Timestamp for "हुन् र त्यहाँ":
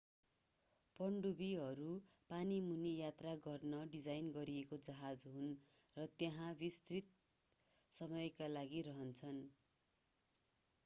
5.27-6.47